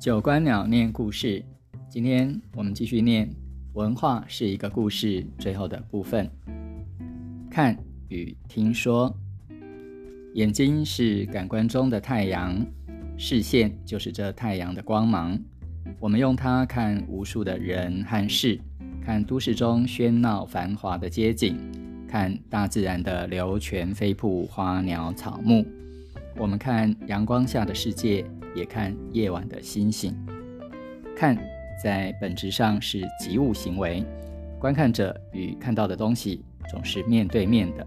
[0.00, 1.44] 九官鸟念故事，
[1.86, 3.28] 今天我们继续念
[3.74, 6.26] 文化是一个故事最后的部分。
[7.50, 7.76] 看
[8.08, 9.14] 与听说，
[10.32, 12.64] 眼睛是感官中的太阳，
[13.18, 15.38] 视线就是这太阳的光芒。
[15.98, 18.58] 我们用它看无数的人和事，
[19.04, 21.58] 看都市中喧闹繁华的街景，
[22.08, 25.62] 看大自然的流泉飞瀑、花鸟草木。
[26.38, 28.24] 我们看阳光下的世界。
[28.54, 30.14] 也看夜晚的星星，
[31.16, 31.36] 看
[31.82, 34.04] 在本质上是及物行为，
[34.58, 37.86] 观看者与看到的东西总是面对面的。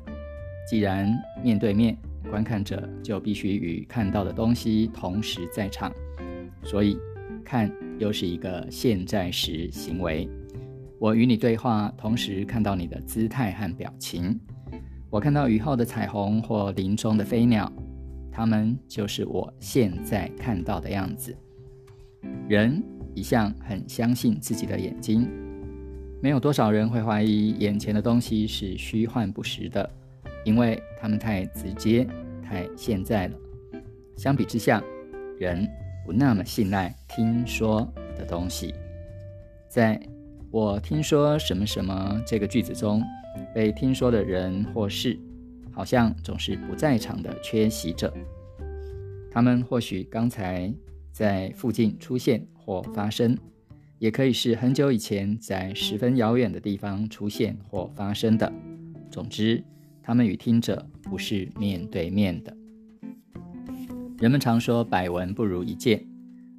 [0.67, 1.11] 既然
[1.43, 1.97] 面对面，
[2.29, 5.91] 观看者就必须与看到的东西同时在场，
[6.63, 6.97] 所以
[7.43, 7.69] 看
[7.99, 10.27] 又是一个现在时行为。
[10.99, 14.39] 我与你对话，同时看到你的姿态和表情。
[15.09, 17.71] 我看到雨后的彩虹或林中的飞鸟。
[18.33, 21.35] 他们就是我现在看到的样子。
[22.49, 22.81] 人
[23.13, 25.29] 一向很相信自己的眼睛，
[26.19, 29.87] 没有多少人会怀疑眼前的东西是虚幻不实的，
[30.43, 32.07] 因为他们太直接、
[32.41, 33.37] 太现在了。
[34.17, 34.83] 相比之下，
[35.37, 35.67] 人
[36.05, 37.87] 不那么信赖听说
[38.17, 38.73] 的东西。
[39.69, 39.99] 在
[40.49, 43.03] 我听说什么什么这个句子中，
[43.53, 45.19] 被听说的人或事。
[45.73, 48.13] 好像总是不在场的缺席者，
[49.31, 50.71] 他们或许刚才
[51.11, 53.37] 在附近出现或发生，
[53.99, 58.51] 也可以是很久以前在十分遥远的地方出现或发生的。
[59.09, 59.63] 总之，
[60.01, 62.55] 他们与听者不是面对面的。
[64.19, 66.05] 人们常说“百闻不如一见”，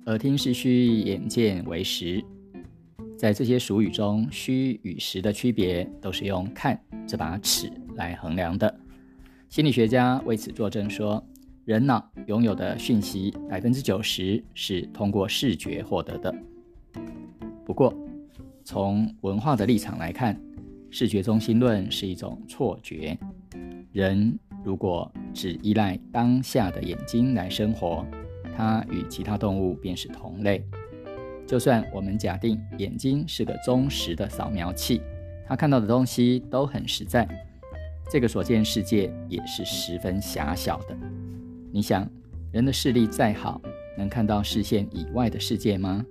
[0.06, 2.22] 耳听是虚，眼见为实。
[3.16, 8.80] 在这些俗语中，虚与实的区别都是用看这把尺来衡量的。
[9.54, 11.24] 心理学家为此作证说，
[11.64, 16.34] 人脑拥有的讯息百分之九十是通过视觉获得的。
[17.64, 17.94] 不过，
[18.64, 20.36] 从文化的立场来看，
[20.90, 23.16] 视觉中心论是一种错觉。
[23.92, 28.04] 人如果只依赖当下的眼睛来生活，
[28.56, 30.66] 它与其他动物便是同类。
[31.46, 35.00] 就算我们假定眼睛是个忠实的扫描器，
[35.46, 37.24] 它看到的东西都很实在。
[38.10, 40.96] 这个所见世界也是十分狭小的。
[41.72, 42.08] 你想，
[42.52, 43.60] 人的视力再好，
[43.98, 46.04] 能看到视线以外的世界吗？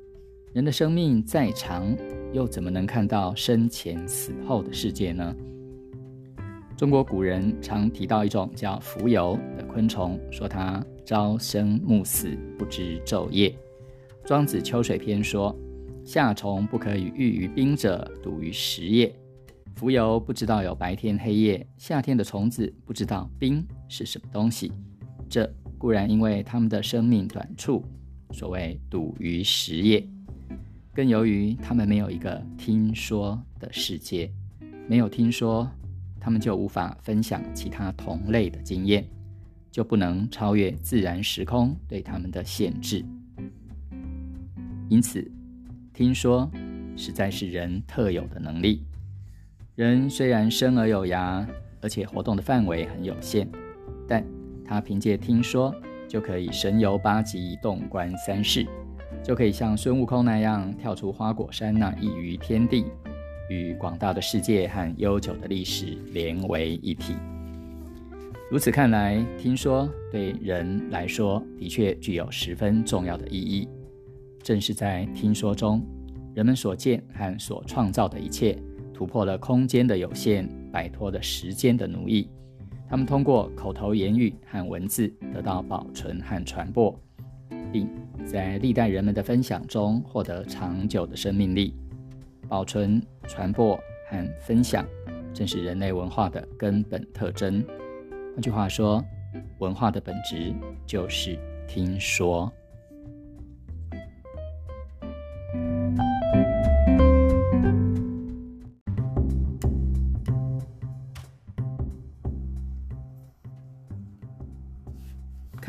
[0.52, 1.96] 人的生命再长，
[2.34, 5.36] 又怎么能看到生前死后的世界呢？
[6.76, 13.56] 中国古人常提到一种叫蜉蝣的昆虫，说它朝生暮死，不知昼夜。
[14.26, 15.56] 庄子秋水篇说
[16.04, 19.14] ：“夏虫不可以喻于冰者，笃于时也。”
[19.76, 24.72] 蜉蝣不知道有白天黑夜，夏天的虫子不知道冰是什么东西。
[25.28, 27.84] 这固然因为它们的生命短促，
[28.32, 30.08] 所谓笃于时也，
[30.94, 34.32] 更由于它们没有一个听说的世界，
[34.88, 35.70] 没有听说，
[36.20, 39.06] 它们就无法分享其他同类的经验，
[39.70, 43.04] 就不能超越自然时空对它们的限制。
[44.88, 45.30] 因此，
[45.94, 46.50] 听说
[46.96, 48.86] 实在是人特有的能力。
[49.76, 51.44] 人虽然生而有牙，
[51.82, 53.50] 而且活动的范围很有限，
[54.08, 54.24] 但
[54.64, 55.74] 他凭借听说
[56.08, 58.68] 就可以神游八极，洞观三世，
[59.24, 62.86] 就可以像孙悟空那样跳出花果山那一隅天地，
[63.50, 67.16] 与广大的世界和悠久的历史连为一体。
[68.52, 73.68] 如此看来，听说对人来说的确具有十分重要的意义。
[74.44, 75.84] 正是在听说中，
[76.36, 78.56] 人们所见和所创造的一切。
[78.94, 82.30] 突破了空间的有限，摆脱了时间的奴役。
[82.88, 86.98] 他们通过口头言语和文字得到保存和传播，
[87.72, 87.90] 并
[88.24, 91.76] 在历代人们的分享中获得长久的生命力。
[92.48, 93.76] 保存、传播
[94.10, 94.86] 和分享，
[95.34, 97.66] 正是人类文化的根本特征。
[98.34, 99.04] 换句话说，
[99.60, 100.54] 文化的本质
[100.86, 102.52] 就是听说。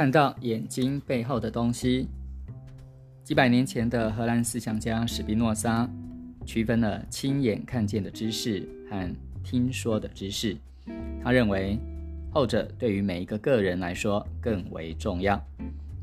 [0.05, 2.07] 看到眼睛背后的东西。
[3.23, 5.89] 几百年前的荷兰思想家史宾诺莎
[6.45, 9.11] 区分了亲眼看见的知识和
[9.43, 10.55] 听说的知识。
[11.23, 11.79] 他认为，
[12.31, 15.43] 后者对于每一个个人来说更为重要。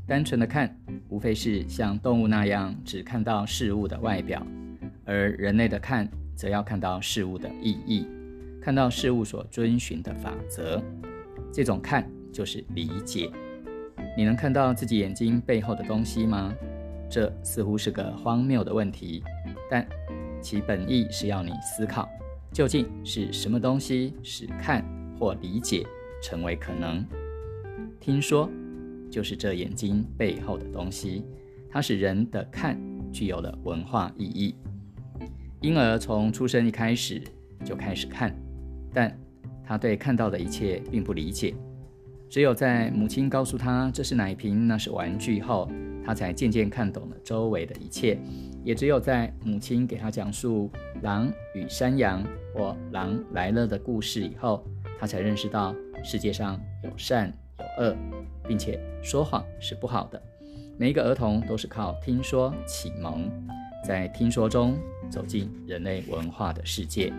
[0.04, 0.76] 单纯的看，
[1.08, 4.44] 无非是像动物那样只看到事物的外表，
[5.04, 8.08] 而人类的看，则要看到事物的意义，
[8.60, 10.82] 看到事物所遵循的法则。
[11.52, 13.30] 这种看，就是理解。
[14.16, 16.54] 你能看到自己眼睛背后的东西吗？
[17.08, 19.22] 这似乎是个荒谬的问题，
[19.70, 19.86] 但
[20.40, 22.08] 其本意是要你思考，
[22.52, 24.84] 究竟是什么东西使看
[25.18, 25.86] 或理解
[26.22, 27.04] 成为可能？
[28.00, 28.50] 听说
[29.10, 31.24] 就是这眼睛背后的东西，
[31.70, 32.78] 它使人的看
[33.12, 34.54] 具有了文化意义。
[35.60, 37.22] 婴儿从出生一开始
[37.64, 38.34] 就开始看，
[38.92, 39.16] 但
[39.64, 41.54] 他对看到的一切并不理解。
[42.32, 45.70] 只有在母亲告诉他这是奶瓶，那是玩具后，
[46.02, 48.18] 他才渐渐看懂了周围的一切。
[48.64, 50.70] 也只有在母亲给他讲述
[51.02, 52.24] 狼与山羊
[52.54, 54.64] 或狼来了的故事以后，
[54.98, 57.94] 他才认识到世界上有善有恶，
[58.48, 60.22] 并且说谎是不好的。
[60.78, 63.30] 每一个儿童都是靠听说启蒙，
[63.86, 64.78] 在听说中
[65.10, 67.12] 走进人类文化的世界。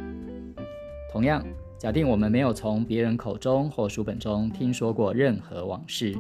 [1.12, 1.46] 同样，
[1.84, 6.18] 假定我们没有从别人口中或书本中听说过任何往事。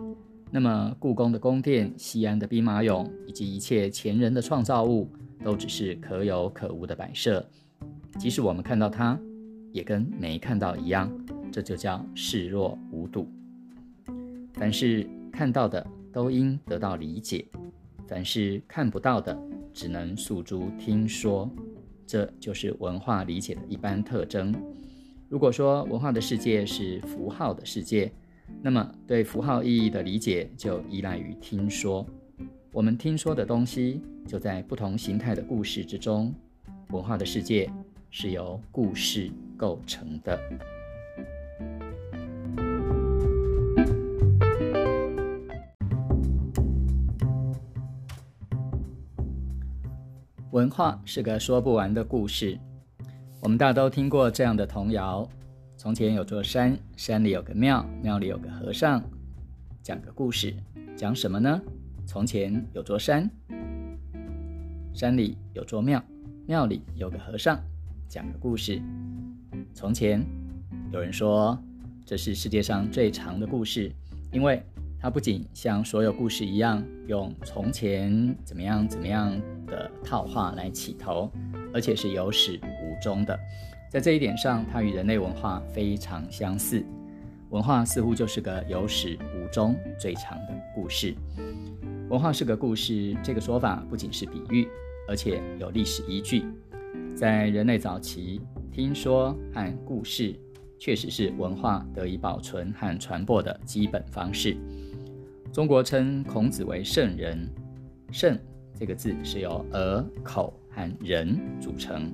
[0.52, 5.08] 那么，故宫的宫殿、西安的兵马俑，以及一切前人的创造物，
[5.42, 7.46] 都只是可有可无的摆设。
[8.20, 9.18] 即使我们看到它，
[9.72, 11.10] 也跟没看到一样。
[11.50, 13.26] 这就叫视若无睹。
[14.56, 17.46] 凡是看到的，都应得到理解；
[18.06, 19.34] 凡是看不到的，
[19.74, 21.50] 只能诉诸听说。
[22.06, 24.54] 这就是文化理解的一般特征。
[25.34, 28.12] 如果说文化的世界是符号的世界，
[28.62, 32.06] 那么，对符号意义的理解就依赖于听说。
[32.72, 36.32] 我们听说的东西就在不同形态的故事之中。
[36.92, 37.68] 文化的世界
[38.12, 40.40] 是由故事构成的。
[50.52, 52.60] 文化是个说不完的故事。
[53.44, 55.30] 我们大都听过这样的童谣。
[55.76, 59.04] 从前有座山，山里有个庙，庙里有个和尚。
[59.82, 60.56] 讲个故事，
[60.96, 61.62] 讲什么呢？
[62.06, 63.30] 从前有座山，
[64.94, 66.02] 山里有座庙，
[66.48, 67.62] 庙里有个和尚。
[68.08, 68.82] 讲个故事。
[69.74, 70.26] 从前
[70.94, 71.62] 有人说，
[72.06, 73.92] 这是世界上最长的故事，
[74.32, 74.64] 因为
[75.04, 81.30] 它不仅像所有故事一样用“从前怎么样怎么样”的套话来起头，
[81.74, 83.38] 而且是有始无终的。
[83.90, 86.82] 在这一点上，它与人类文化非常相似。
[87.50, 91.14] 文化似乎就是个有始无终、最长的故事。
[92.08, 94.66] 文化是个故事，这个说法不仅是比喻，
[95.10, 96.46] 而且有历史依据。
[97.14, 98.40] 在人类早期，
[98.72, 100.34] 听说和故事
[100.80, 104.56] 确实是文化得以保存和传播的基本方式。
[105.54, 107.48] 中国称孔子为圣人
[108.12, 108.36] ，“圣”
[108.74, 112.12] 这个字是由耳、口和人组成。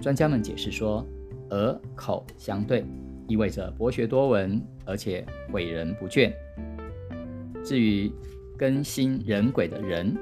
[0.00, 1.04] 专家们解释说，
[1.50, 2.84] 耳口相对，
[3.26, 6.32] 意味着博学多闻，而且诲人不倦。
[7.64, 8.08] 至于
[8.56, 10.16] 更新人鬼的人，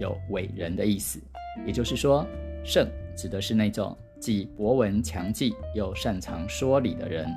[0.00, 1.20] 有伟人的意思，
[1.66, 2.26] 也就是说，
[2.64, 7.30] 圣指的是那种既博闻强记又擅长说理的人，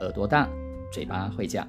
[0.00, 0.50] 耳朵大，
[0.92, 1.64] 嘴巴会讲。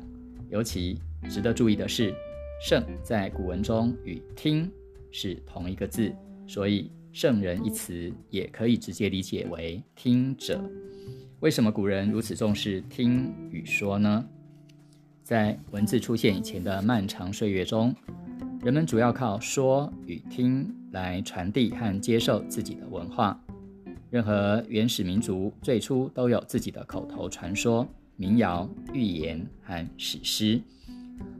[0.53, 0.97] 尤其
[1.29, 2.15] 值得注意的是，
[2.61, 4.71] 圣在古文中与听
[5.11, 6.15] 是同一个字，
[6.47, 6.89] 所以。
[7.13, 10.59] 圣人一词也可以直接理解为听者。
[11.41, 14.25] 为什么古人如此重视听与说呢？
[15.21, 17.95] 在文字出现以前的漫长岁月中，
[18.63, 23.39] 人们主要靠说与听来传递和接受自己的文化。
[24.09, 30.61] 任何原始民族最初都有自己的口头传说、民谣、寓言和史诗。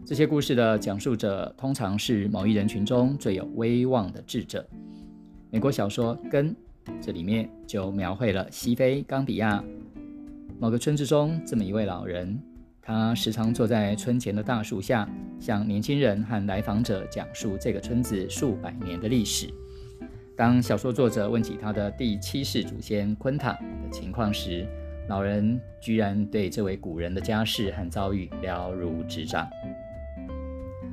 [0.06, 4.68] 这些故事的讲述者通常是某一人群中最有威望的智者。
[5.50, 6.50] 美国小说《根》
[7.02, 9.64] 这里面就描绘了西非冈比亚
[10.60, 12.38] 某个村子中这么一位老人，
[12.82, 15.08] 他时常坐在村前的大树下，
[15.40, 19.48] 向年轻人和来访者讲述这个村子数百年的历史。
[20.36, 24.68] 当小说作者问起他的第七世祖先昆塔的情况时，
[25.08, 29.48] 老人居然对这位古人的家世和遭遇了如指掌。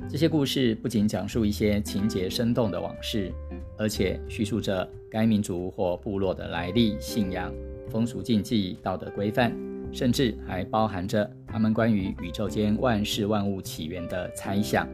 [0.09, 3.31] 这些故事不仅讲述一些情节生动的往事。
[3.77, 7.51] 而且叙述着该民族或部落的来历、信仰、
[7.89, 9.51] 风俗禁忌、道德规范，
[9.91, 14.87] 甚至还包含着他们关于宇宙间万事万物起源的猜想。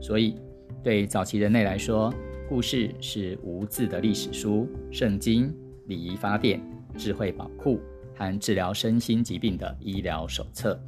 [0.00, 0.36] 所以，
[0.84, 2.14] 对早期人类来说，
[2.48, 5.52] 故事是无字的历史书、圣经、
[5.86, 6.60] 礼仪法典、
[6.96, 7.80] 智慧宝库
[8.14, 10.80] 和治疗身心疾病的医疗手册。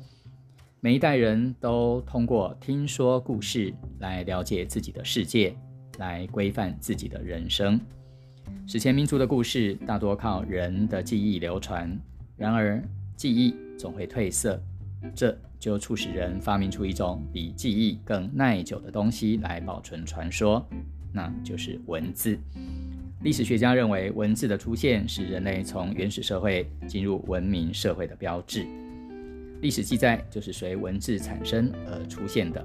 [0.81, 5.57] 每一代人都通过听说故事来了解自己的世界。
[5.99, 7.81] 来规范自己的人生。
[8.67, 11.97] 史前民族的故事大多靠人的记忆流传，
[12.37, 12.83] 然而
[13.17, 14.61] 记忆总会褪色，
[15.15, 20.69] 这就促使人发明出一种比记忆更耐久的东西来保存传说，
[21.13, 22.37] 那就是文字。
[23.25, 28.67] 历史学家认为，文字的出现是人类从原始社会进入文明社会的标志。
[29.63, 32.63] 历史记载就是随文字产生而出现的，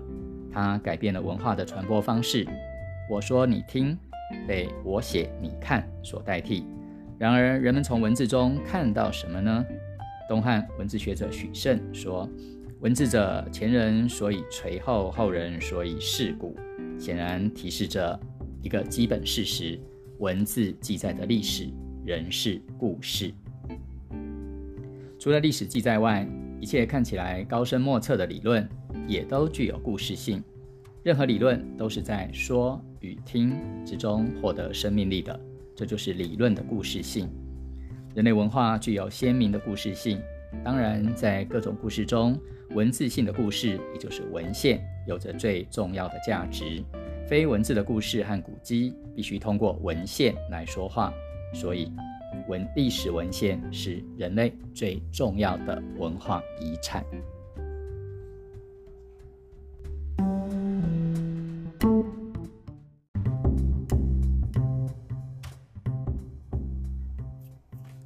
[0.52, 2.46] 它改变了文化的传播方式。
[3.10, 3.98] 我说你听，
[4.46, 6.66] 被我写你看所代替。
[7.18, 9.66] 然而，人们从文字中看到什么呢？
[10.28, 12.30] 东汉文字学者许慎说
[12.82, 16.54] ：“文字者，前人所以垂后，后人所以世古。”
[17.00, 18.20] 显然提示着
[18.62, 19.80] 一个基本事实。
[20.20, 21.70] 文字记载的历史、
[22.06, 23.34] 人事、故事，
[25.18, 26.28] 除了历史记载外，
[26.60, 28.68] 一切看起来高深莫测的理论，
[29.08, 30.44] 也都具有故事性。
[31.04, 35.40] 任何理论都是在说与听之中获得生命力的，
[35.74, 37.30] 这就是理论的故事性。
[38.14, 40.20] 人类文化具有鲜明的故事性，
[40.66, 42.38] 当然，在各种故事中，
[42.72, 46.84] 文字性的故事，也就是文献，有着最重要的价值。
[47.30, 51.14] 非文字的故事和古迹必须通过文献来说话，
[51.54, 51.94] 所以
[52.48, 57.06] 文历史文献是人类最重要的文化遗产。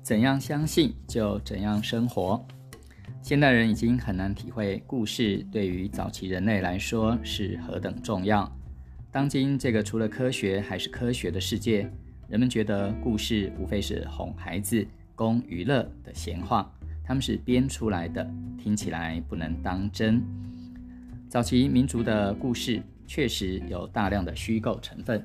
[0.01, 2.45] 怎样相信就怎样生活。
[3.21, 8.51] 现代人已经很难体会故事对于早期人类来说是何等重要。
[9.13, 11.88] 当今这个除了科学还是科学的世界，
[12.27, 16.67] 人们觉得故事无非是哄孩子、供娱乐的闲话，
[17.03, 18.27] 他们是编出来的，
[18.58, 20.20] 听起来不能当真。
[21.29, 25.24] 早期民族的故事确实有大量的虚构成分。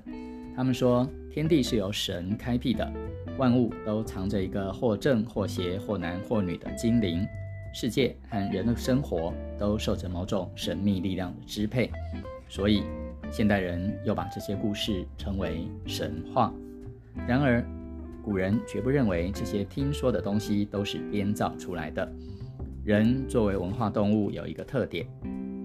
[0.55, 2.93] 他们说，天地是由神开辟的，
[3.39, 7.27] 万物都藏着一个或正或邪、或男或女的精灵，
[7.73, 11.91] 世界和人的生活都受着某种神秘力量的支配，
[12.51, 12.83] 所以。
[13.31, 16.53] 现代人又把这些故事称为神话，
[17.27, 17.65] 然而
[18.23, 22.11] 古人绝不认为这些听说的东西都是编造出来的。
[22.85, 25.07] 人作为文化动物有一个特点：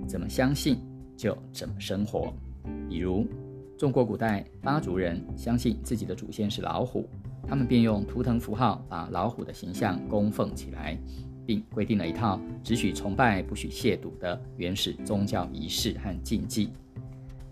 [0.07, 0.77] 怎么相信
[1.15, 2.33] 就怎么生活。
[2.89, 3.25] 比如，
[3.77, 7.07] 中国古代巴族人相信自己的祖先是老虎，
[7.47, 10.97] 他们便用图腾符号把老虎的形象供奉起来，
[11.45, 16.69] 并规定了一套只许崇拜不许亵渎的原始宗教仪式和禁忌。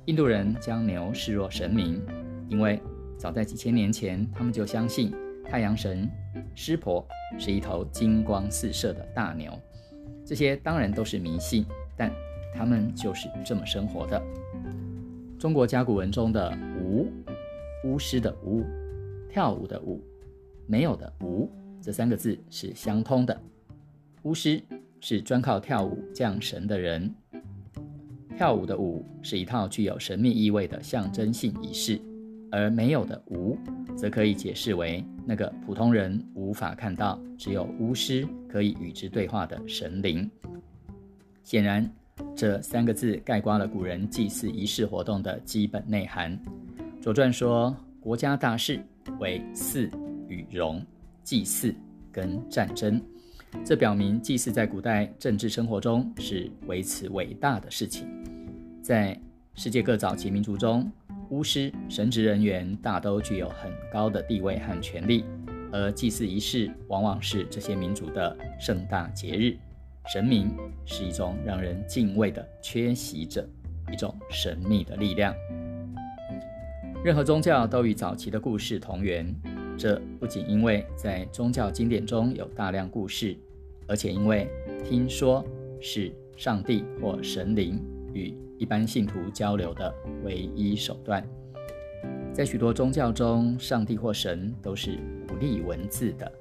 [0.05, 2.01] 印度人将牛视若神明，
[2.49, 2.81] 因为
[3.17, 5.13] 早在几千年前，他们就相信
[5.45, 6.09] 太阳神
[6.55, 9.57] 湿婆是一头金光四射的大牛。
[10.25, 11.63] 这些当然都是迷信，
[11.95, 12.11] 但
[12.55, 14.19] 他们就是这么生活的。
[15.37, 17.07] 中国甲骨文中的“巫”，
[17.85, 18.63] 巫师的“巫”，
[19.29, 20.01] 跳舞的“舞”，
[20.65, 21.47] 没有的“无”，
[21.79, 23.39] 这三个字是相通的。
[24.23, 24.59] 巫师
[24.99, 27.13] 是专靠跳舞降神的人。
[28.41, 32.01] 跳舞的舞是一套具有神秘意味的象征性仪式，
[32.49, 33.55] 而没有的无，
[33.95, 40.27] 则可以解释为那个普通人无法看到、只有巫师可以与之对话的神灵。
[41.43, 41.87] 显然，
[42.35, 46.35] 这三个字概括了古人祭祀仪式活动的基本内涵。
[46.99, 48.83] 《左传》说：“国家大事
[49.19, 49.87] 为祀
[50.27, 50.83] 与戎，
[51.23, 51.71] 祭祀
[52.11, 52.99] 跟战争。”
[53.63, 58.07] 这表明祭祀在古代政治生活中是维持伟大的事情。
[58.81, 59.19] 在
[59.53, 60.91] 世界各早期民族中，
[61.29, 65.23] 巫师、神职人员大都具有很高的地位和权力，
[65.71, 69.55] 而祭祀仪式往往是这些民族的盛大节日。
[70.11, 70.51] 神明
[70.85, 73.47] 是一种让人敬畏的缺席者，
[73.91, 75.33] 一种神秘的力量。
[77.03, 79.25] 任何宗教都与早期的故事同源，
[79.77, 83.35] 这不仅因为在宗教经典中有大量故事，
[83.87, 84.47] 而且因为
[84.83, 85.43] 听说
[85.79, 87.79] 是上帝或神灵
[88.13, 91.25] 与一般信徒交流的唯一手段，
[92.31, 96.31] 在许多宗教中，上帝或神都是不立文字的，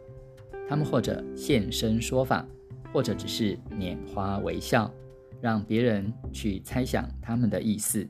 [0.68, 2.46] 他们或者现身说法，
[2.92, 4.92] 或者只是拈花微笑，
[5.40, 8.06] 让别人去猜想他们的意思。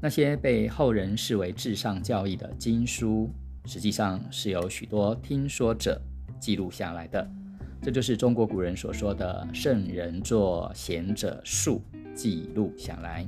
[0.00, 3.30] 那些被后人视为至上教义的经书，
[3.66, 6.00] 实际上是由许多听说者
[6.38, 7.26] 记录下来的。
[7.82, 11.82] 这就是中国古人所说的“圣人作，贤者述”。
[12.14, 13.26] 记录下来，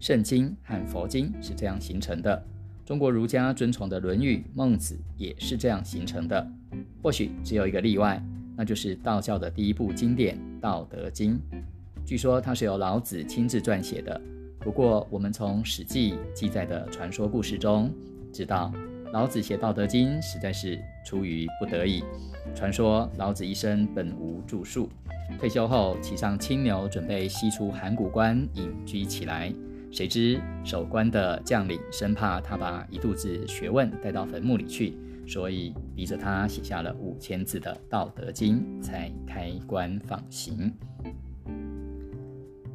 [0.00, 2.42] 圣经和佛经是这样形成的。
[2.82, 6.50] 中国儒家尊崇的《论语》《孟子》也是这样形成的。
[7.02, 8.24] 或许只有一个例外，
[8.56, 11.34] 那就是道教的第一部经典《道德经》。
[12.06, 14.18] 据说它是由老子亲自撰写的。
[14.60, 17.92] 不过，我们从《史记》记载的传说故事中
[18.32, 18.72] 知道，
[19.12, 22.02] 老子写《道德经》实在是出于不得已。
[22.54, 24.88] 传说老子一生本无著述，
[25.38, 29.52] 退休后骑上青牛，准备西出函谷关隐居起来。
[29.90, 34.96] 谁知守关的将领生怕他把一肚子学问带到坟墓里去，
[35.26, 40.72] 所以逼着他写下了五千字的《道德经》，才开棺放行。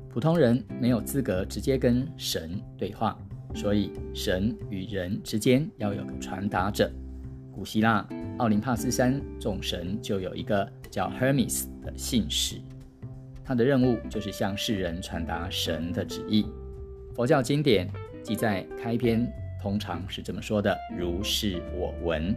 [0.09, 3.17] 普通人没有资格直接跟神对话，
[3.53, 6.91] 所以神与人之间要有个传达者。
[7.53, 12.55] 古希腊奥林帕斯山众神就有一个叫 Hermes 的信使，
[13.43, 16.46] 他的任务就是向世人传达神的旨意。
[17.13, 17.89] 佛教经典
[18.24, 19.31] 记载开篇
[19.62, 22.34] 通常是这么说的：“如是我闻。”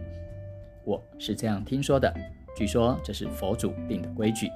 [0.83, 2.13] 我是这样听说的。
[2.55, 4.49] 据说这是佛祖定的规矩，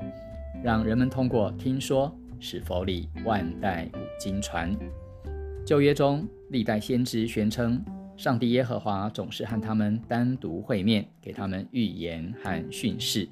[0.64, 4.78] 让人们通过听说使佛理万代古经传。
[5.70, 7.80] 旧约中历代先知宣称，
[8.18, 13.30] 上帝耶和华总是和他们单独会面，给他们预言和训示，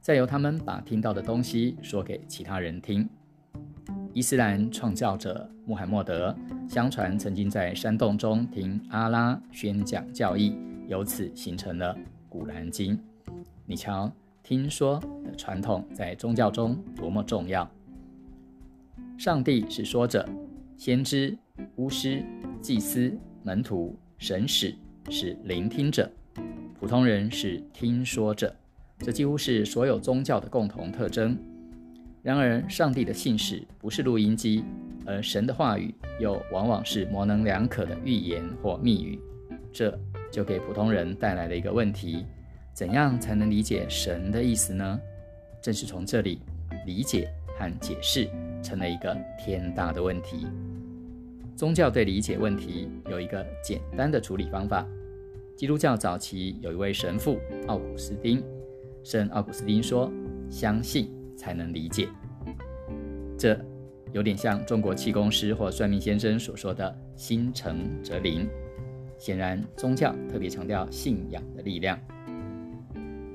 [0.00, 3.08] 再由他们把听到的东西说给其他人听。
[4.12, 6.36] 伊斯兰创教者穆罕默德，
[6.68, 11.94] 相传曾经在山洞中听阿拉宣讲教义，由此形成了
[12.28, 12.96] 《古兰经》。
[13.64, 14.10] 你瞧，
[14.42, 17.70] 听说的传统在宗教中多么重要！
[19.16, 20.28] 上帝是说者，
[20.76, 21.38] 先知、
[21.76, 22.24] 巫师、
[22.60, 24.74] 祭司、门徒、神使
[25.10, 26.10] 是聆听者，
[26.78, 28.54] 普通人是听说者。
[28.98, 31.36] 这几乎是所有宗教的共同特征。
[32.22, 34.64] 然而，上帝的信使不是录音机，
[35.04, 39.18] 而神的话语又往往是模棱两可的预言或密语。
[39.72, 39.96] 这
[40.32, 42.24] 就给普通人带来了一个问题：
[42.72, 44.98] 怎样才能理解神的意思呢？
[45.62, 46.40] 正是从这里，
[46.86, 48.28] 理解和解释
[48.62, 50.46] 成了一个天大的问题。
[51.56, 54.86] 宗教对理解问题有一个简单的处理方法。
[55.56, 58.44] 基督教早期有一位神父奥古斯丁，
[59.02, 60.12] 圣奥古斯丁说
[60.48, 62.08] ：“相信。”才能理解，
[63.38, 63.62] 这
[64.10, 68.48] 有点像中国气功师或算命先生所说的“心诚则灵”。
[69.18, 72.00] 显然，宗教特别强调信仰的力量。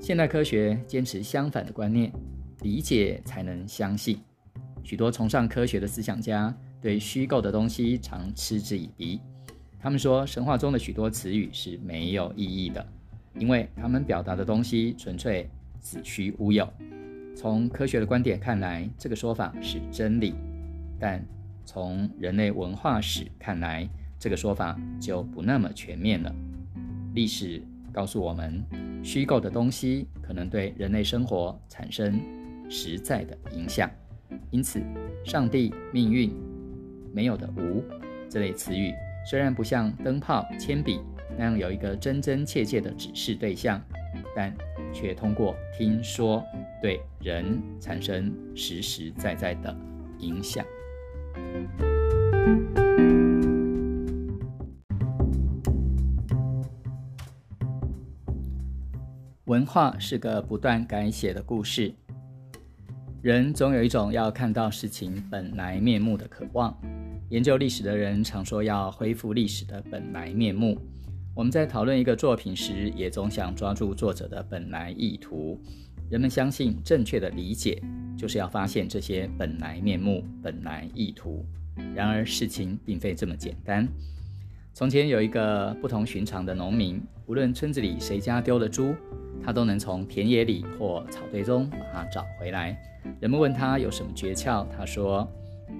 [0.00, 2.12] 现代科学坚持相反的观念，
[2.62, 4.18] 理解才能相信。
[4.82, 9.20] 许多崇尚科学的思想家对虚构的东西常嗤之以鼻。
[9.80, 12.86] 他们说，神话中的许多词语是没有意义的，
[13.38, 15.48] 因为他们表达的东西纯粹
[15.80, 16.68] 子虚乌有。
[17.34, 20.34] 从科学的观点看来，这个说法是真理；
[21.00, 21.24] 但
[21.64, 26.34] 从人类文化史看来，这个说法就不那么全面了。
[27.14, 28.62] 历史告诉我们，
[29.02, 32.20] 虚构的东西可能对人类生活产生
[32.68, 33.90] 实在的影响。
[34.50, 34.80] 因此，
[35.24, 36.32] 上帝、命运、
[37.12, 37.84] 没有的无
[38.28, 38.92] 这类词语，
[39.28, 41.00] 虽然不像灯泡、铅笔
[41.36, 43.80] 那样有一个真真切切的指示对象，
[44.34, 44.54] 但
[44.92, 46.44] 却通过听说。
[46.82, 49.72] 对人产生实实在在的
[50.18, 50.66] 影响。
[59.44, 61.94] 文化是个不断改写的故事。
[63.22, 66.76] 人总有一种要看到事情本来面目的渴望。
[67.32, 70.78] 研究历史的人常说要恢复历史的本来面目。
[71.34, 75.58] 我们在讨论一个作品时，也总想抓住作者的本来意图。
[76.10, 77.82] 人们相信，正确的理解
[78.18, 81.42] 就是要发现这些本来面目、本来意图。
[81.94, 83.88] 然而，事情并非这么简单。
[84.74, 88.94] 从前有一个不同寻常的农民，无论村子里谁家丢了猪，
[89.42, 92.78] 他都能从田野里或草堆中把它找回来。
[93.20, 95.26] 人们问他有什么诀窍，他说：“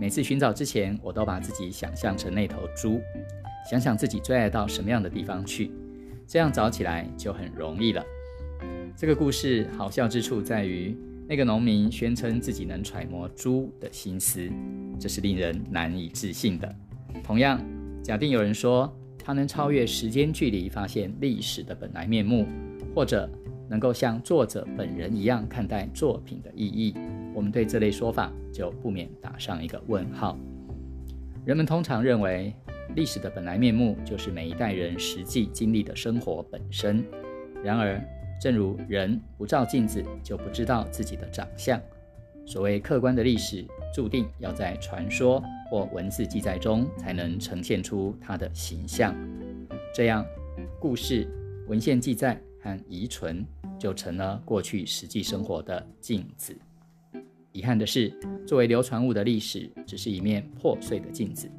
[0.00, 3.00] 每次寻找之前，我都把自己想象成那头猪，
[3.70, 5.70] 想想自己最爱到什么样的地方去，
[6.26, 8.04] 这样找起来就很容易了。”
[8.96, 10.96] 这个故事好笑之处在于，
[11.28, 14.50] 那个农民宣称自己能揣摩猪的心思，
[15.00, 16.74] 这是令人难以置信的。
[17.22, 17.60] 同样，
[18.02, 18.92] 假定有人说
[19.24, 22.46] 他能超越时间距离，发现历史的本来面目，
[22.94, 23.28] 或者
[23.68, 26.94] 能够像作者本人一样看待作品的意义，
[27.34, 30.38] 我们对这类说法就不免打上一个问号。
[31.44, 32.54] 人们通常认为，
[32.94, 37.04] 历史的本来面目就是每一代人实际经历的生活本身。
[37.64, 38.00] 然而，
[38.40, 41.80] 正如人不照镜子就不知道自己的长相，
[42.44, 43.64] 所谓客观的历史，
[43.94, 49.14] 注定要在传说或文字记载中才能呈现出它的形象。
[49.94, 50.24] 这样，
[50.80, 51.26] 故事、
[51.68, 53.44] 文献记载和遗存
[53.78, 56.56] 就成了过去实际生活的镜子。
[57.52, 58.12] 遗憾的是，
[58.46, 61.50] 作为流传物的历史，只是一面破碎的镜子。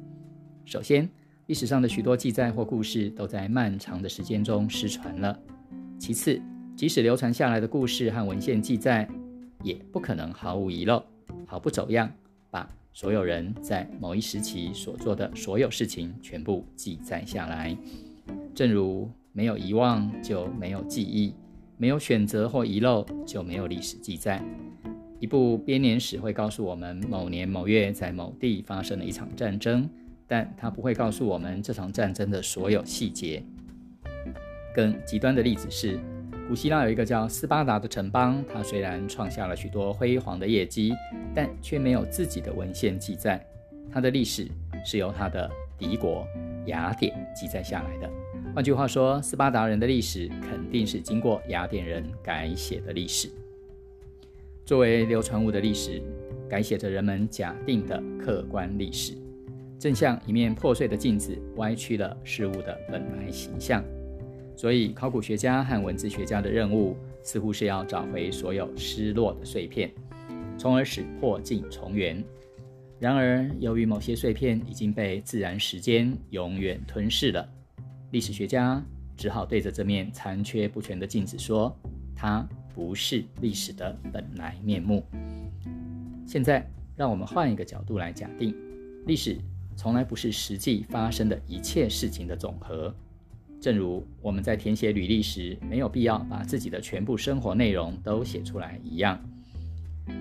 [0.64, 1.08] 首先，
[1.46, 5.38] 历史上的许多记载或故事都在漫长的时间中失传了。
[5.98, 6.40] 其次，
[6.74, 9.08] 即使流传下来的故事和文献记载，
[9.62, 11.00] 也不可能毫无遗漏、
[11.46, 12.10] 毫不走样，
[12.50, 17.76] 把所有人在某一时期所做的所有事情全部记载下来。
[18.52, 21.32] 正如没有遗忘就没有记忆，
[21.76, 24.42] 没有选择或遗漏就没有历史记载。
[25.24, 29.88] 一部编年史会告诉我们某年某月在某地发生了一场战争，
[30.26, 33.42] 但它不会告诉我们这场战争的所有细节。
[34.74, 35.98] 更极端的例子是，
[36.46, 40.92] 古希腊有一个叫斯巴达的城邦，它虽然创下了许多辉煌的业绩，
[41.34, 43.42] 但却没有自己的文献记载。
[43.90, 44.46] 它的历史
[44.84, 46.28] 是由它的敌国
[46.66, 48.10] 雅典记载下来的。
[48.54, 53.30] 换句话说，斯巴达人的历史肯定是经过雅典人改写的历史。
[54.64, 56.00] 作为流传物的历史，
[56.48, 59.14] 改写着人们假定的客观历史，
[59.78, 63.84] 正像一面破碎的镜子，歪曲了事物的本来形象。
[64.56, 69.90] 所以，考古学家和文字学家的任务，似乎是要找回所有失落的碎片，
[70.56, 72.24] 从而使破镜重圆。
[72.98, 77.46] 然而，由于某些碎片已经被自然时间永远吞噬了。
[78.12, 78.82] 历史学家
[79.14, 81.76] 只好对着这面残缺不全的镜子说
[82.16, 85.04] ：“它不是历史的本来面目。”
[86.26, 88.54] 现在，让我们换一个角度来假定：
[89.06, 89.38] 历史
[89.76, 92.94] 从来不是实际发生的一切事情的总和。
[93.60, 99.18] 正如我们在填写履历时没有必要把自己的全部生活内容都写出来一样，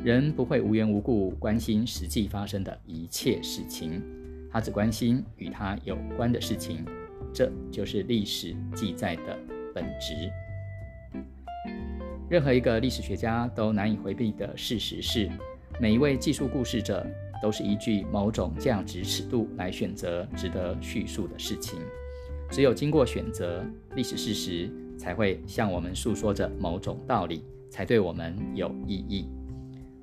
[0.03, 4.01] 人不会无缘无故关心实际发生的一切事情，
[4.49, 6.85] 他只关心与他有关的事情。
[7.33, 9.37] 这就是历史记载的
[9.73, 10.31] 本质。
[12.33, 15.29] 任何一个历史学家都难以回避的事实是，
[15.79, 17.05] 每一位记述故事者
[17.39, 21.77] 都是依据某种价值尺度来选择值得叙述的事情。
[22.49, 23.63] 只有经过选择，
[23.95, 24.67] 历史事实
[24.97, 29.27] 才会向我们诉说着某种道理，才对我们有意义。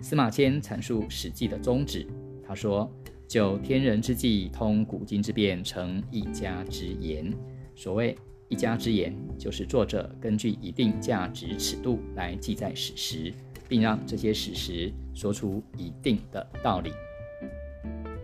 [0.01, 2.07] 司马迁阐述《史记》的宗旨，
[2.47, 2.89] 他说。
[3.27, 7.33] 就天人之际，通古今之变，成一家之言。
[7.77, 8.17] 所谓
[8.51, 13.33] 一家之言，就是作者根据一定价值尺度来记载史实，
[13.69, 16.91] 并让这些史实说出一定的道理。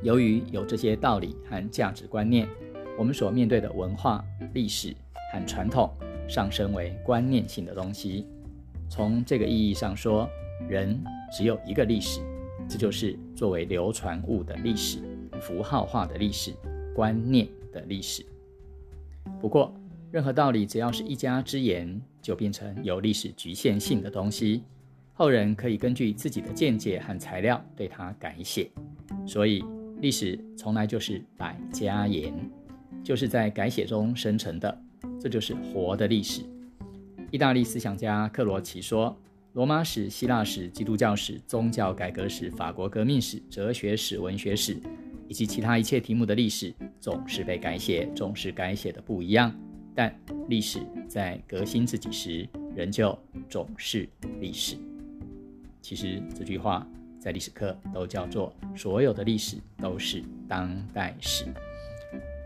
[0.03, 2.49] 由于有这些道理和价值观念，
[2.99, 4.93] 我们所面对的文化、历史
[5.33, 5.89] 和传统
[6.29, 8.27] 上升为观念性的东西。
[8.89, 10.29] 从这个意义上说，
[10.69, 11.01] 人
[11.33, 12.21] 只有一个历史。
[12.69, 14.99] 这就是作为流传物的历史、
[15.41, 16.53] 符号化的历史、
[16.93, 18.27] 观念的历史。
[19.41, 19.73] 不过，
[20.17, 24.63] 任何道理只要是一家之言，就变成有历史局限性的东西，
[25.13, 28.71] 后人可以根据自己的见解和材料对它改写。
[29.27, 29.63] 所以，
[30.01, 32.33] 历史从来就是百家言，
[33.05, 34.83] 就是在改写中生成的。
[35.21, 36.41] 这就是活的历史。
[37.31, 39.15] 意大利思想家克罗齐说。
[39.53, 44.79] 罗马史、希腊史、基督教史、宗教改革史、法国革命史、哲学史、文学史，
[45.29, 49.55] 以及其他一切题目的历史，总是被改写，总是改写的不一样。
[49.97, 50.15] 但
[50.49, 54.77] 历史在革新自己时，仍旧总是历史。
[55.81, 56.87] 其实这句话
[57.19, 61.47] 在历史课都叫做“所有的历史都是当代史”。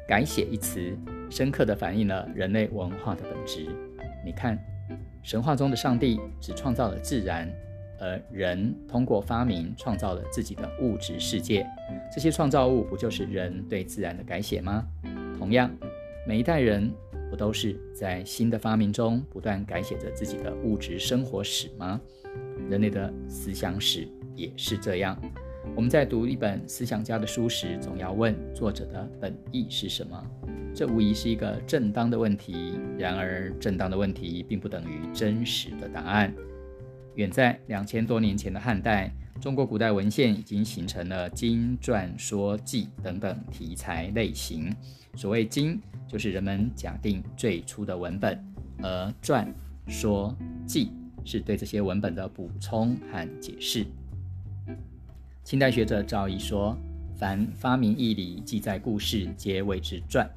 [0.09, 0.97] 改写一词，
[1.29, 3.67] 深刻地反映了人类文化的本质。
[4.25, 4.59] 你看。
[5.23, 7.47] 神话中的上帝只创造了自然，
[7.99, 11.67] 而人通过发明创造了自己的物质世界。
[12.11, 14.83] 这些创造物不就是人对自然的改写吗？
[15.39, 15.71] 同样，
[16.27, 16.91] 每一代人
[17.31, 22.01] 不都是在新的发明中不断改写着自己的物质生活史吗？
[22.69, 25.17] 人类的思想史也是这样。
[25.77, 30.23] 我们在读一本思想家的书时，总要问作者的本意是什么。
[30.75, 32.79] 这无疑是一个正当的问题。
[32.99, 36.35] 然而，正当的问题并不等于真实的答案。
[37.17, 44.75] 远在两千多年前的汉代，中国古代文献已经形成了经、传、说、记等等题材类型。
[45.17, 48.37] 所谓经，就是人们假定最初的文本；
[48.83, 49.49] 而传、
[49.87, 50.91] 说、记
[51.25, 53.87] 是对这些文本的补充和解释。
[55.45, 56.77] 清代学者赵翼说
[57.15, 60.29] ：“凡发明义理、记载故事，皆谓之传。”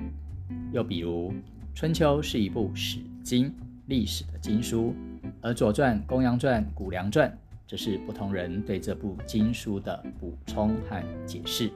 [0.72, 1.32] 又比如，
[1.74, 3.52] 《春秋》是一部史经，
[3.88, 4.94] 历史的经书，
[5.42, 7.28] 而《左传》《公羊传》《谷梁传》
[7.68, 11.72] 则是不同人对这部经书的补充和解释。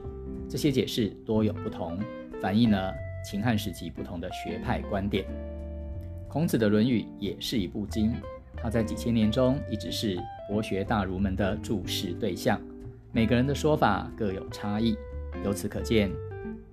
[0.48, 1.98] 这些解释多有不同，
[2.40, 5.24] 反映了秦汉时期不同的学派观点。
[6.28, 8.12] 孔子的《论语》也是一部经，
[8.56, 12.60] 他在几千年中一直是博学大儒们的注视对象。
[13.12, 14.96] 每个人的说法各有差异，
[15.44, 16.10] 由此可见。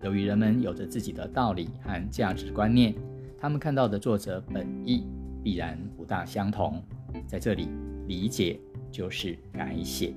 [0.03, 2.93] 由于人们有着自己的道理和价值观念，
[3.39, 5.07] 他们看到的作者本意
[5.43, 6.83] 必然不大相同。
[7.25, 7.69] 在这里，
[8.07, 8.59] 理解
[8.91, 10.13] 就是改写。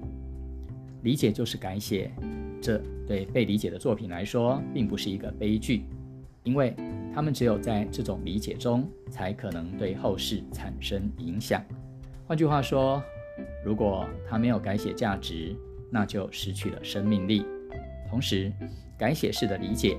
[1.02, 2.10] 理解就是改写，
[2.60, 5.84] 这对被理解的作品来说，并不是一个悲剧，
[6.48, 6.74] 因为
[7.14, 11.62] 他们只有在这种理解中，才可能对后世产生影响。
[12.26, 13.02] 换句话说，
[13.62, 15.54] 如果它没有改写价值，
[15.90, 17.44] 那就失去了生命力。
[18.08, 18.50] 同时，
[18.96, 19.98] 改写式的理解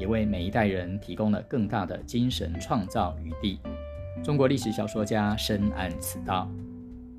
[0.00, 3.60] 也为每一代人提供了更大的精神创造余地。
[4.22, 6.50] 中国历史小说家深谙此道，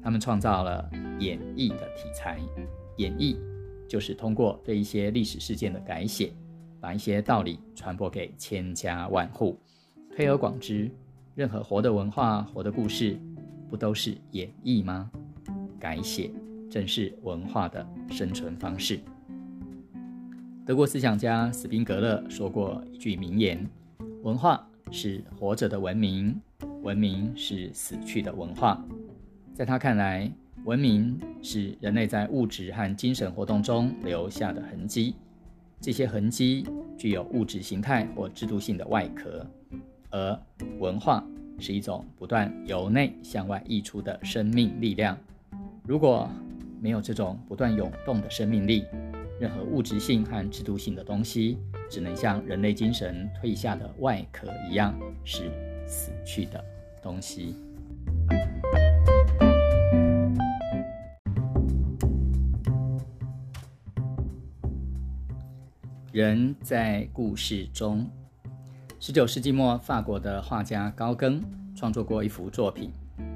[0.01, 2.39] 他们创造了演绎的题材。
[2.97, 3.37] 演绎
[3.87, 6.33] 就是通过对一些历史事件的改写，
[6.85, 9.59] 把一些道理传播给千家万户。
[10.15, 10.87] 推而广之，
[11.33, 13.19] 任何活的文化、活的故事，
[13.67, 15.09] 不都是演绎吗？
[15.79, 16.29] 改写
[16.69, 18.99] 正是文化的生存方式。
[20.63, 23.67] 德国思想家斯宾格勒说过一句名言
[24.21, 26.39] ：“文化是活着的文明，
[26.83, 28.85] 文明是死去的文化。”
[29.55, 30.31] 在他看来，
[30.65, 35.15] 文明是人类在物质和精神活动中留下的痕迹，
[35.81, 36.65] 这些痕迹
[36.97, 39.45] 具有物质形态或制度性的外壳，
[40.09, 40.39] 而
[40.79, 41.23] 文化
[41.59, 45.17] 是一种不断由内向外溢出的生命力量。
[45.83, 46.29] 如果
[46.81, 48.85] 没有这种不断涌动的生命力，
[49.39, 51.57] 任何物质性和制度性的东西，
[51.89, 55.51] 只能像人类精神褪下的外壳一样，是
[55.85, 56.63] 死去的
[57.01, 57.55] 东西。
[66.15, 68.09] 人在故事中。
[69.01, 71.43] 十九世纪末，法国的画家高更
[71.75, 72.89] 创作过一幅作品。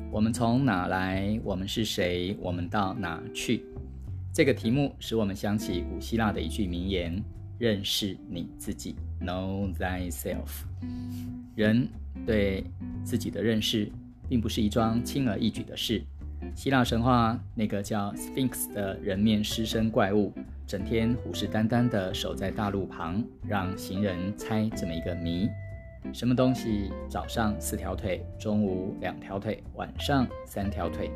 [0.10, 1.38] 我们从哪来？
[1.44, 2.38] 我们是谁？
[2.40, 3.66] 我们到哪去？
[4.34, 7.22] 这个题目使我们想起古希腊的一句名言
[7.60, 10.64] ：“认识你自己，Know thyself。”
[11.58, 11.86] 人
[12.26, 12.64] 对
[13.04, 13.92] 自己的认识，
[14.30, 16.02] 并不是一桩轻而易举的事。
[16.56, 20.34] 希腊神话那个叫 Sphinx 的人面狮身怪物。
[20.68, 25.50] 整天虎视眈眈地守在大路旁，让行人猜这么一个谜：
[26.14, 31.10] 什么东西早上四条腿，中午两条腿，晚上三条腿？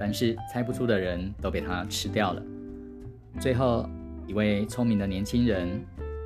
[0.00, 2.42] 凡是猜不出的人都被他吃掉了。
[3.38, 3.88] 最后
[4.26, 5.80] 一位聪明的年轻人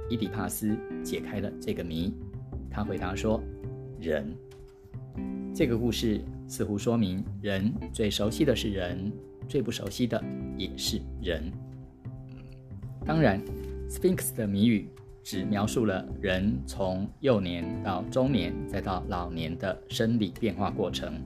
[0.09, 2.15] 伊底帕斯解开了这个谜。
[2.71, 3.43] 他回答说
[4.01, 4.35] ：“人。”
[5.55, 9.13] 这个故事似乎说明，人最熟悉的是人，
[9.49, 10.23] 最不熟悉的
[10.57, 11.51] 也是人。
[13.05, 13.41] 当然
[13.89, 14.89] ，Sphinx 的谜语
[15.23, 21.21] 只描述了人从幼年到中年再到老年的生理变化过程，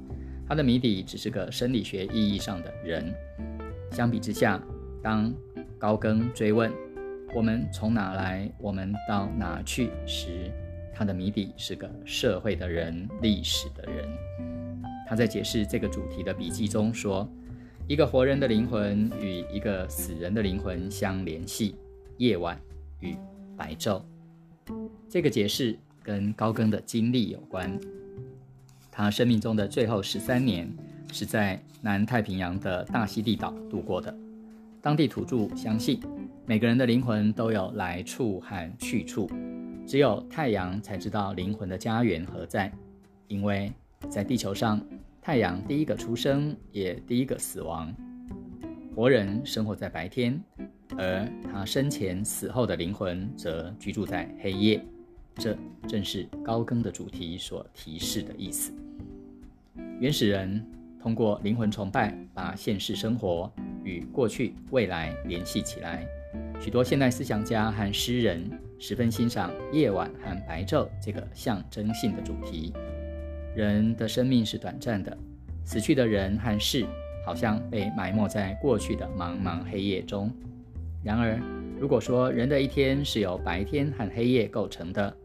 [0.48, 3.12] 它的谜底只是个生理学意义上的人。
[3.92, 4.62] 相比之下，
[5.02, 5.33] 当
[5.78, 6.72] 高更追问
[7.35, 10.50] “我们从哪来，我们到哪去”时，
[10.94, 14.09] 他的谜底是个社会的人、历史的人。
[15.11, 17.29] 他在解释这个主题的笔记中说。
[17.88, 21.75] 一个活人的灵魂与一个死人的灵魂相联系，
[22.18, 22.57] 夜晚
[23.01, 23.16] 与
[23.57, 24.01] 白昼。
[25.09, 27.77] 这个解释跟高更的经历有关。
[28.92, 30.73] 他生命中的最后十三年
[31.12, 34.16] 是在南太平洋的大溪地岛度过的。
[34.81, 36.01] 当地土著相信，
[36.46, 39.29] 每个人的灵魂都有来处和去处，
[39.85, 42.70] 只有太阳才知道灵魂的家园何在，
[43.27, 43.73] 因为
[44.09, 44.81] 在地球上。
[45.22, 47.94] 太阳第一个出生，也第一个死亡。
[48.96, 50.42] 活人生活在白天，
[50.96, 54.83] 而他生前死后的灵魂则居住在黑夜。
[55.35, 55.56] 这
[55.87, 58.72] 正是高更的主题所提示的意思。
[60.00, 60.66] 原始人
[60.98, 63.52] 通过灵魂崇拜，把现实生活
[63.85, 66.06] 与过去、未来联系起来。
[66.59, 72.72] 许多现代思想家和诗人十分欣赏夜晚和白昼这个象征性的主题。
[73.54, 75.16] 人的生命是短暂的，
[75.64, 76.86] 死去的人和事
[77.26, 80.30] 好像被埋没在过去的茫茫黑夜中。
[81.02, 81.38] 然而，
[81.78, 85.16] 如果说人的一天是由白天和黑夜构成的，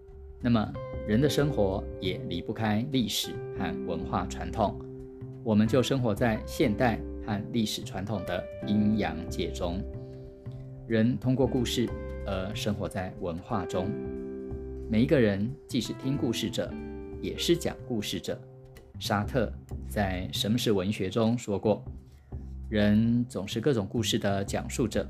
[0.42, 0.74] 那么
[1.08, 4.80] 人的生活也离不开历史和文化传统。
[5.44, 9.80] 我们就生活在现代和历史传统的阴阳界中。
[10.88, 11.88] 人通过故事
[12.26, 13.88] 而生活在文化中。
[14.90, 16.72] 每一个人既是听故事者。
[17.26, 18.40] 也是讲故事者。
[19.00, 19.52] 沙特
[19.90, 21.84] 在《什么是文学》中说过
[22.70, 25.08] ：“人总是各种故事的讲述者。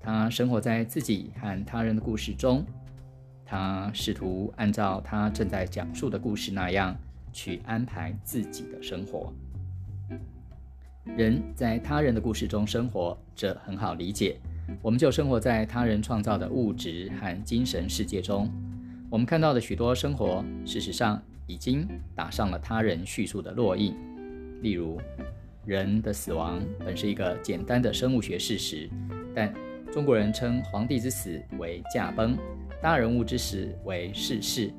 [0.00, 2.64] 他生活在自己和他人的故事中，
[3.44, 6.96] 他试图按照他正在讲述的故事那样
[7.30, 9.30] 去安排自己的生活。
[11.04, 14.40] 人在他人的故事中生活，这很好理解。
[14.80, 18.50] 我们就生活在他人创造的物质和精神世界中。
[19.10, 23.96] 我们看到的许多生活，事实上。”已经打上了他人叙述的烙印，
[24.62, 25.00] 例如
[25.64, 28.88] 人的死亡本是一个简单的生物学事实，
[29.34, 29.52] 但
[29.90, 32.36] 中国人称皇帝之死为驾崩，
[32.82, 34.70] 大人物之死为逝世，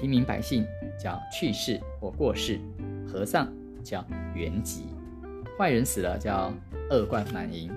[0.00, 0.66] 平民百姓
[0.98, 2.58] 叫去世或过世，
[3.06, 3.46] 和尚
[3.84, 4.02] 叫
[4.34, 4.84] 圆寂，
[5.58, 6.50] 坏人死了叫
[6.90, 7.70] 恶贯满盈。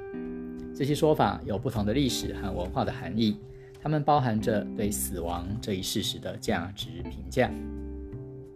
[0.73, 3.37] 这些说法有不同的历史和文化的含义，
[3.81, 7.49] 它们包含着对死亡这一事实的价值评价。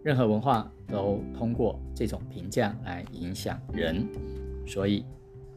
[0.04, 4.08] 任何文化都通过这种评价来影响人，
[4.68, 5.04] 所以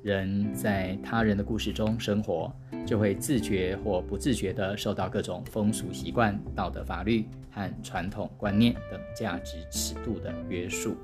[0.02, 2.50] 人在他人的故事中生活，
[2.86, 10.96] 就会自觉或不自觉地受到各种风俗习惯、道德法律和传统观念等价值尺度的约束。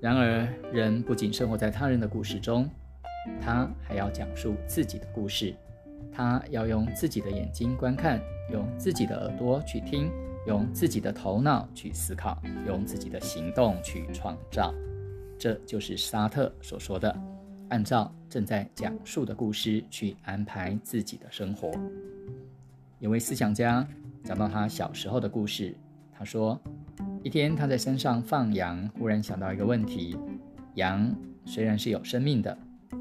[0.00, 2.70] 然而，人不仅生活在他人的故事中，
[3.40, 5.52] 他还要讲述自己的故事，
[6.12, 8.20] 他要用自己的眼睛观看，
[8.52, 10.10] 用自己的耳朵去听。
[10.48, 14.74] 用自己的头脑去思考，用自己的行动去创造，
[15.38, 17.16] 这就是沙特所说的：
[17.68, 21.70] 按照正在讲述的故事去安排自己的生活。
[22.98, 23.86] 有位思想家
[24.24, 25.76] 讲到他小时候的故事，
[26.10, 26.60] 他说：
[27.22, 30.18] 一天他在山上放羊，忽然想到一个问题：
[30.74, 32.58] 羊虽然是有生命的，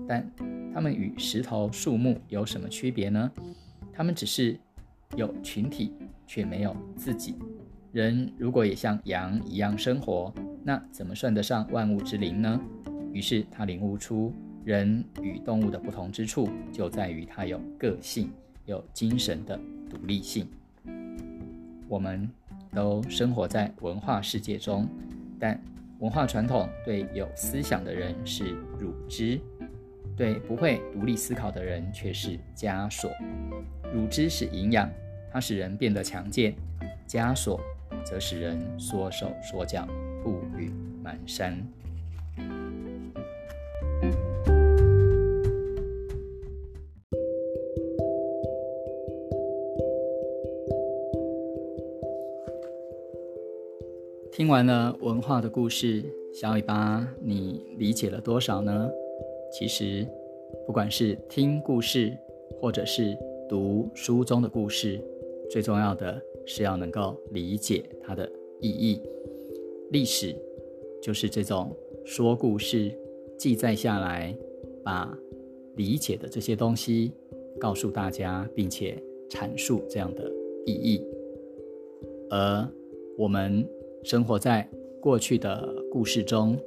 [0.07, 0.31] 但
[0.73, 3.31] 它们与石头、树木有什么区别呢？
[3.93, 4.59] 它们只是
[5.15, 5.93] 有群体。
[6.31, 7.35] 却没有自己。
[7.91, 12.57] 人如果也像羊一样生活，那怎么算得上万物之灵呢？
[13.11, 18.31] 于是他领悟出，人与动物的不同之处，就在于它有个性、
[18.65, 20.47] 有精神的独立性。
[21.89, 22.29] 我们
[22.73, 24.87] 都生活在文化世界中，
[25.37, 25.61] 但
[25.99, 29.37] 文化传统对有思想的人是乳汁，
[30.15, 33.11] 对不会独立思考的人却是枷锁。
[33.93, 34.89] 乳汁是营养。
[35.33, 36.53] 它使人变得强健，
[37.07, 37.57] 枷锁
[38.03, 39.87] 则使人缩手缩脚，
[40.21, 40.69] 步履
[41.01, 41.53] 蹒跚。
[54.33, 58.91] 听完了文化的故事，小尾巴，你理解了多少呢？
[59.51, 60.07] 其实，
[60.65, 62.17] 不管是听故事，
[62.59, 63.17] 或者是
[63.49, 64.99] 读书中的故事。
[65.49, 69.01] 最重要的是要能够理解它的意义。
[69.91, 70.33] 历史
[71.01, 72.89] 就是这种说故事、
[73.37, 74.33] 记载下来，
[74.81, 75.13] 把
[75.75, 77.11] 理解的这些东西
[77.59, 78.97] 告诉大家，并且
[79.29, 80.31] 阐述这样的
[80.65, 81.05] 意义。
[82.29, 82.65] 而
[83.17, 83.67] 我们
[84.03, 84.65] 生活在
[85.01, 86.57] 过去的故事中，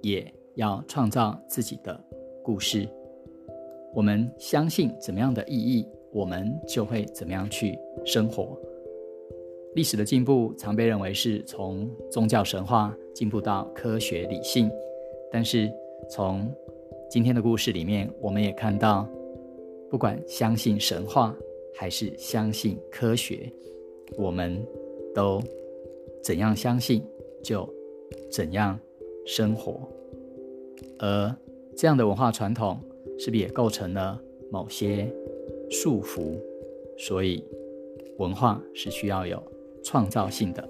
[0.00, 1.98] 也要创造自己的
[2.42, 2.88] 故事。
[3.94, 5.86] 我们相信怎么样的意义？
[6.12, 8.58] 我们就会怎么样去生活？
[9.74, 14.70] 历史的进步常被认为是从宗教神话进步到科学理性，
[15.30, 15.72] 但是
[16.10, 16.46] 从
[17.08, 19.08] 今天的故事里面，我们也看到，
[19.88, 21.34] 不管相信神话
[21.74, 23.50] 还是相信科学，
[24.18, 24.62] 我们
[25.14, 25.42] 都
[26.22, 27.02] 怎样相信
[27.42, 27.66] 就
[28.30, 28.78] 怎样
[29.24, 29.88] 生活，
[30.98, 31.34] 而
[31.76, 32.78] 这样的文化传统
[33.18, 35.12] 是不是也构成了某些？
[35.74, 36.38] 束缚，
[36.98, 37.42] 所以
[38.18, 39.42] 文化是需要有
[39.82, 40.68] 创造性的。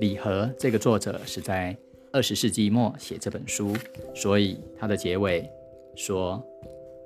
[0.00, 1.76] 李和这个作者是在
[2.10, 3.72] 二十世纪末写这本书，
[4.12, 5.48] 所以他的结尾
[5.94, 6.42] 说：“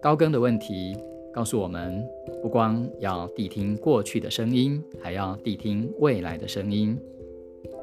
[0.01, 0.97] 高更的问题
[1.31, 2.03] 告诉我们，
[2.41, 6.99] 不光要谛听过去的声音，还要谛听未来的声音。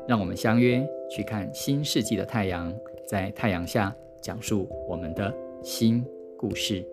[0.08, 2.74] 让我们相约去看新世纪的太阳，
[3.08, 6.04] 在太阳下讲述我们的新
[6.38, 6.86] 故事。”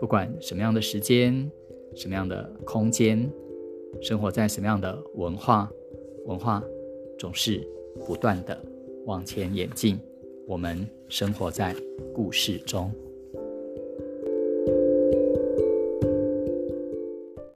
[0.00, 1.50] 不管什么样的时间、
[1.94, 3.30] 什么样的空间，
[4.00, 5.70] 生活在什么样的文化，
[6.26, 6.62] 文化
[7.18, 7.66] 总是
[8.04, 8.60] 不断的
[9.06, 9.98] 往前演进。
[10.46, 11.74] 我们生活在
[12.12, 12.90] 故事中。